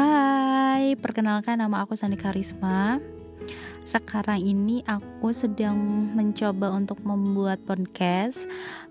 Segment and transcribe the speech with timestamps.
[0.00, 2.96] Hai, perkenalkan nama aku Sani Karisma.
[3.84, 5.76] Sekarang ini aku sedang
[6.16, 8.40] mencoba untuk membuat podcast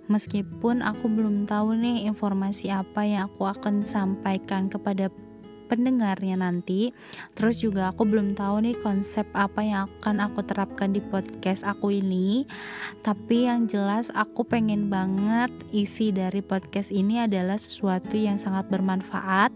[0.10, 5.14] Meskipun aku belum tahu nih informasi apa yang aku akan sampaikan kepada
[5.70, 6.90] pendengarnya nanti.
[7.38, 11.94] Terus juga aku belum tahu nih konsep apa yang akan aku terapkan di podcast aku
[11.94, 12.50] ini.
[13.06, 19.54] Tapi yang jelas aku pengen banget isi dari podcast ini adalah sesuatu yang sangat bermanfaat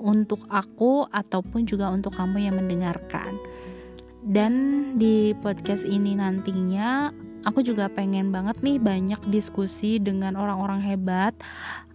[0.00, 3.36] untuk aku ataupun juga untuk kamu yang mendengarkan.
[4.22, 4.54] Dan
[5.02, 7.10] di podcast ini nantinya
[7.42, 11.34] aku juga pengen banget nih banyak diskusi dengan orang-orang hebat.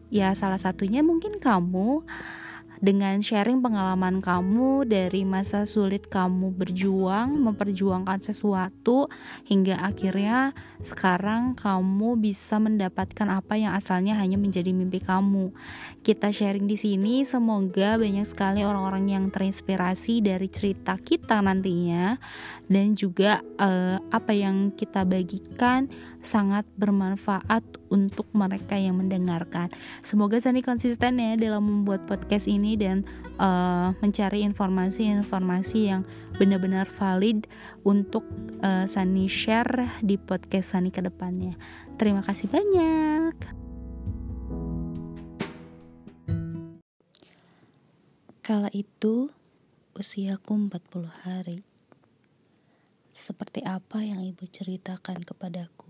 [0.08, 2.04] Ya salah satunya mungkin kamu
[2.78, 9.10] dengan sharing pengalaman kamu dari masa sulit kamu berjuang memperjuangkan sesuatu
[9.50, 10.54] hingga akhirnya
[10.86, 15.50] sekarang kamu bisa mendapatkan apa yang asalnya hanya menjadi mimpi kamu.
[16.06, 22.16] Kita sharing di sini semoga banyak sekali orang-orang yang terinspirasi dari cerita kita nantinya
[22.70, 25.90] dan juga uh, apa yang kita bagikan
[26.28, 29.72] sangat bermanfaat untuk mereka yang mendengarkan.
[30.04, 33.08] Semoga Sani konsisten ya dalam membuat podcast ini dan
[33.40, 36.04] uh, mencari informasi-informasi yang
[36.36, 37.48] benar-benar valid
[37.88, 38.28] untuk
[38.60, 41.56] uh, Sani share di podcast Sani ke depannya.
[41.96, 43.56] Terima kasih banyak.
[48.44, 49.32] Kala itu
[49.96, 51.68] usiaku 40 hari.
[53.12, 55.87] Seperti apa yang ibu ceritakan kepadaku.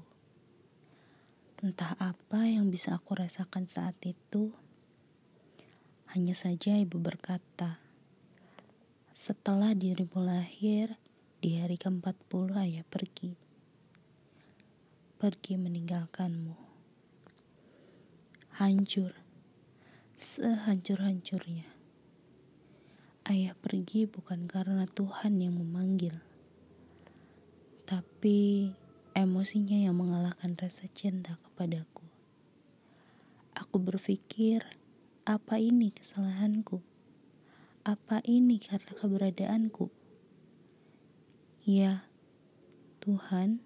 [1.57, 4.53] Entah apa yang bisa aku rasakan saat itu.
[6.13, 7.81] Hanya saja ibu berkata,
[9.09, 11.01] setelah dirimu lahir,
[11.41, 13.33] di hari ke-40 ayah pergi.
[15.17, 16.53] Pergi meninggalkanmu.
[18.61, 19.17] Hancur,
[20.13, 21.65] sehancur-hancurnya.
[23.25, 26.21] Ayah pergi bukan karena Tuhan yang memanggil,
[27.89, 28.71] tapi
[29.17, 32.05] emosinya yang mengalahkan rasa cinta kepadaku.
[33.57, 34.61] Aku berpikir,
[35.25, 36.85] apa ini kesalahanku?
[37.81, 39.89] Apa ini karena keberadaanku?
[41.65, 42.05] Ya,
[43.01, 43.65] Tuhan,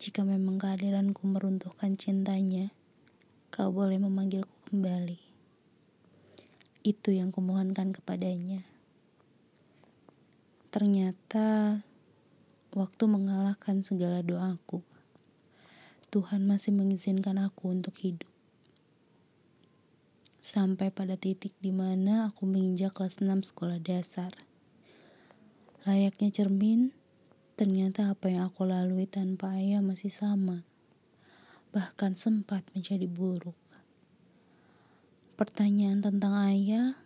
[0.00, 2.72] jika memang kehadiranku meruntuhkan cintanya,
[3.52, 5.20] kau boleh memanggilku kembali.
[6.80, 8.64] Itu yang kumohonkan kepadanya.
[10.72, 11.84] Ternyata
[12.72, 14.80] waktu mengalahkan segala doaku.
[16.12, 18.28] Tuhan masih mengizinkan aku untuk hidup.
[20.42, 24.34] Sampai pada titik di mana aku menginjak kelas 6 sekolah dasar.
[25.88, 26.92] Layaknya cermin,
[27.56, 30.66] ternyata apa yang aku lalui tanpa ayah masih sama.
[31.72, 33.56] Bahkan sempat menjadi buruk.
[35.38, 37.00] Pertanyaan tentang ayah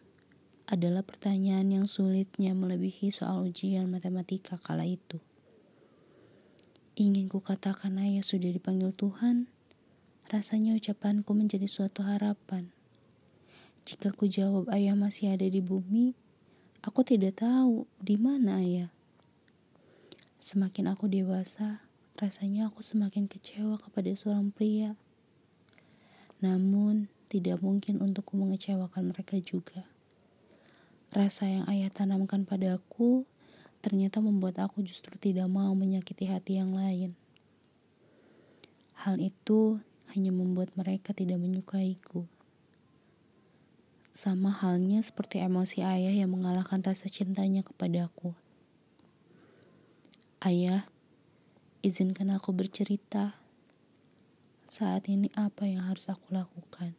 [0.66, 5.22] adalah pertanyaan yang sulitnya melebihi soal ujian matematika kala itu.
[6.96, 9.52] Ingin ku katakan ayah sudah dipanggil Tuhan,
[10.32, 12.72] rasanya ucapanku menjadi suatu harapan.
[13.84, 16.16] Jika ku jawab ayah masih ada di bumi,
[16.80, 18.88] aku tidak tahu di mana ayah.
[20.40, 21.84] Semakin aku dewasa,
[22.16, 24.96] rasanya aku semakin kecewa kepada seorang pria.
[26.40, 29.84] Namun, tidak mungkin untukku mengecewakan mereka juga.
[31.12, 33.28] Rasa yang ayah tanamkan padaku
[33.80, 37.16] ternyata membuat aku justru tidak mau menyakiti hati yang lain.
[38.96, 39.78] Hal itu
[40.12, 42.24] hanya membuat mereka tidak menyukaiku.
[44.16, 48.32] Sama halnya seperti emosi ayah yang mengalahkan rasa cintanya kepadaku.
[50.42, 50.88] Ayah,
[51.84, 53.36] izinkan aku bercerita.
[54.66, 56.96] Saat ini apa yang harus aku lakukan?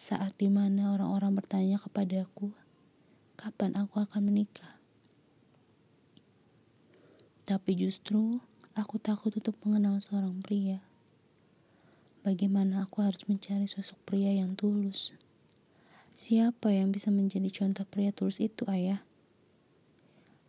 [0.00, 2.56] Saat di mana orang-orang bertanya kepadaku,
[3.36, 4.79] kapan aku akan menikah?
[7.50, 8.38] Tapi justru
[8.78, 10.78] aku takut untuk mengenal seorang pria.
[12.22, 15.10] Bagaimana aku harus mencari sosok pria yang tulus?
[16.14, 19.02] Siapa yang bisa menjadi contoh pria tulus itu, ayah?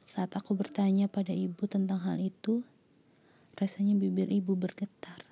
[0.06, 2.62] Saat aku bertanya pada ibu tentang hal itu,
[3.58, 5.26] rasanya bibir ibu bergetar.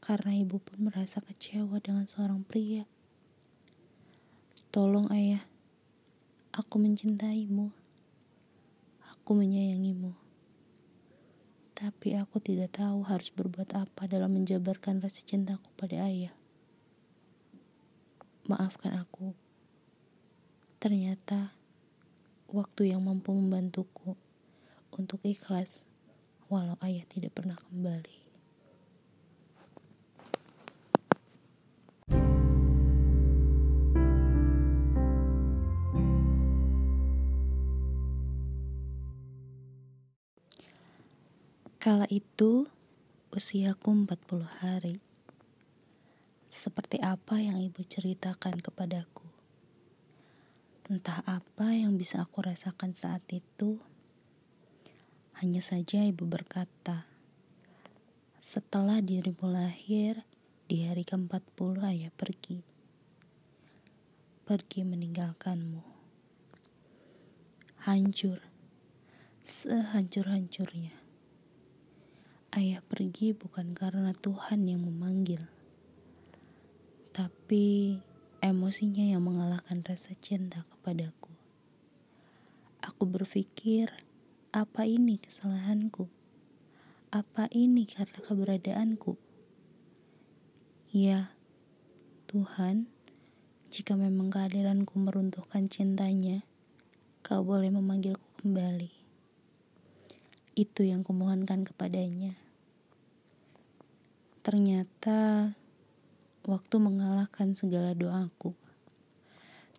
[0.00, 2.88] Karena ibu pun merasa kecewa dengan seorang pria.
[4.72, 5.44] Tolong ayah,
[6.56, 7.68] aku mencintaimu.
[9.12, 10.23] Aku menyayangimu
[11.74, 16.30] tapi aku tidak tahu harus berbuat apa dalam menjabarkan rasa cintaku pada ayah.
[18.46, 19.34] Maafkan aku.
[20.78, 21.50] Ternyata
[22.46, 24.14] waktu yang mampu membantuku
[24.94, 25.82] untuk ikhlas
[26.46, 28.23] walau ayah tidak pernah kembali.
[41.84, 42.64] Kala itu
[43.28, 45.04] usiaku 40 hari.
[46.48, 49.28] Seperti apa yang ibu ceritakan kepadaku.
[50.88, 53.84] Entah apa yang bisa aku rasakan saat itu.
[55.36, 57.04] Hanya saja ibu berkata,
[58.40, 60.24] setelah dirimu lahir,
[60.64, 62.64] di hari ke-40 ayah pergi.
[64.48, 65.84] Pergi meninggalkanmu.
[67.84, 68.40] Hancur.
[69.44, 71.03] Sehancur-hancurnya
[72.54, 75.42] Ayah pergi bukan karena Tuhan yang memanggil,
[77.10, 77.98] tapi
[78.38, 81.34] emosinya yang mengalahkan rasa cinta kepadaku.
[82.78, 83.90] Aku berpikir,
[84.54, 86.06] apa ini kesalahanku?
[87.10, 89.18] Apa ini karena keberadaanku?
[90.94, 91.34] Ya,
[92.30, 92.86] Tuhan,
[93.66, 96.46] jika memang kehadiranku meruntuhkan cintanya,
[97.26, 98.94] kau boleh memanggilku kembali.
[100.54, 102.43] Itu yang kumohonkan kepadanya.
[104.44, 105.56] Ternyata
[106.44, 108.52] waktu mengalahkan segala doaku.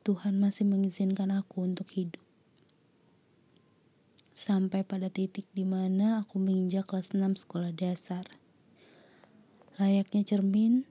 [0.01, 2.25] Tuhan masih mengizinkan aku untuk hidup.
[4.33, 8.25] Sampai pada titik di mana aku menginjak kelas 6 sekolah dasar.
[9.77, 10.89] Layaknya cermin,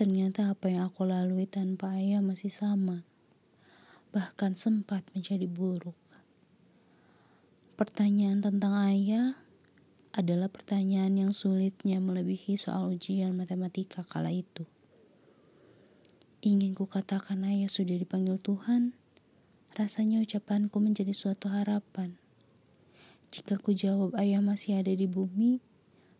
[0.00, 3.04] ternyata apa yang aku lalui tanpa ayah masih sama.
[4.16, 6.00] Bahkan sempat menjadi buruk.
[7.76, 9.36] Pertanyaan tentang ayah
[10.12, 14.68] adalah pertanyaan yang sulitnya melebihi soal ujian matematika kala itu.
[16.44, 18.92] Ingin ku katakan ayah sudah dipanggil Tuhan,
[19.72, 22.20] rasanya ucapanku menjadi suatu harapan.
[23.32, 25.64] Jika ku jawab ayah masih ada di bumi,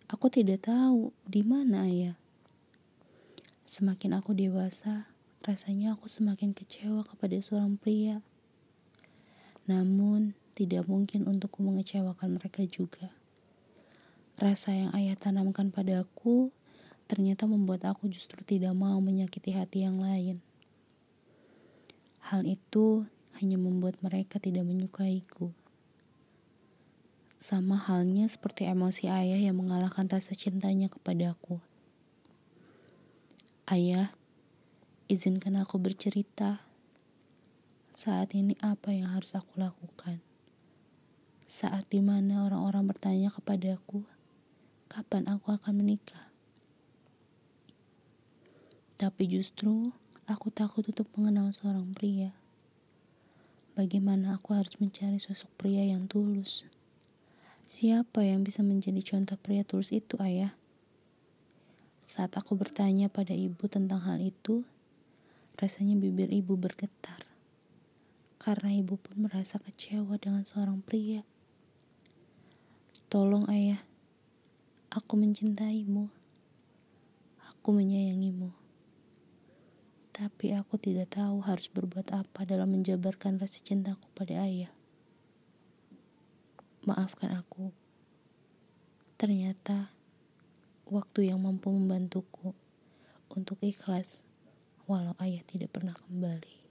[0.09, 2.17] aku tidak tahu di mana ayah.
[3.69, 5.13] Semakin aku dewasa,
[5.45, 8.25] rasanya aku semakin kecewa kepada seorang pria.
[9.69, 13.13] Namun, tidak mungkin untukku mengecewakan mereka juga.
[14.43, 16.51] Rasa yang ayah tanamkan padaku
[17.07, 20.43] ternyata membuat aku justru tidak mau menyakiti hati yang lain.
[22.27, 23.07] Hal itu
[23.39, 25.55] hanya membuat mereka tidak menyukaiku.
[27.39, 31.63] Sama halnya seperti emosi ayah yang mengalahkan rasa cintanya kepadaku.
[33.71, 34.11] Ayah,
[35.07, 36.67] izinkan aku bercerita.
[37.95, 40.19] Saat ini apa yang harus aku lakukan?
[41.47, 44.03] Saat di mana orang-orang bertanya kepadaku,
[44.93, 46.29] kapan aku akan menikah.
[49.01, 49.89] Tapi justru
[50.29, 52.37] aku takut untuk mengenal seorang pria.
[53.73, 56.69] Bagaimana aku harus mencari sosok pria yang tulus?
[57.73, 60.53] Siapa yang bisa menjadi contoh pria tulus itu, ayah?
[62.05, 64.61] Saat aku bertanya pada ibu tentang hal itu,
[65.57, 67.25] rasanya bibir ibu bergetar.
[68.37, 71.25] Karena ibu pun merasa kecewa dengan seorang pria.
[73.09, 73.81] Tolong ayah,
[74.93, 76.13] Aku mencintaimu.
[77.49, 78.53] Aku menyayangimu.
[80.13, 84.69] Tapi aku tidak tahu harus berbuat apa dalam menjabarkan rasa cintaku pada ayah.
[86.85, 87.73] Maafkan aku.
[89.17, 89.89] Ternyata
[90.85, 92.53] waktu yang mampu membantuku
[93.33, 94.21] untuk ikhlas
[94.85, 96.62] walau ayah tidak pernah kembali.